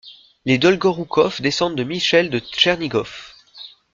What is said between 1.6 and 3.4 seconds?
de Michel de Tchernigov.